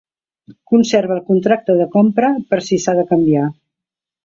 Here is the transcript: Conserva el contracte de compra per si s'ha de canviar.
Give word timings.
Conserva 0.71 1.15
el 1.17 1.21
contracte 1.27 1.77
de 1.83 1.87
compra 1.97 2.33
per 2.55 2.61
si 2.71 2.83
s'ha 2.87 2.99
de 3.03 3.07
canviar. 3.15 3.47